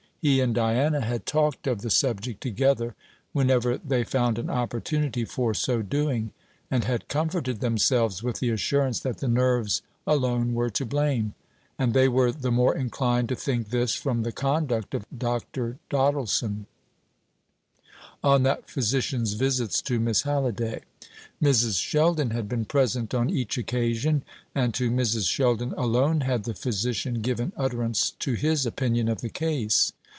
[0.23, 2.93] He and Diana had talked of the subject together
[3.33, 6.29] whenever they found an opportunity for so doing,
[6.69, 11.33] and had comforted themselves with the assurance that the nerves alone were to blame;
[11.79, 15.79] and they were the more inclined to think this from the conduct of Dr.
[15.89, 16.67] Doddleson,
[18.23, 20.81] on that physician's visits to Miss Halliday.
[21.41, 21.81] Mrs.
[21.81, 24.21] Sheldon had been present on each occasion,
[24.53, 25.27] and to Mrs.
[25.27, 29.93] Sheldon alone had the physician given utterance to his opinion of the case.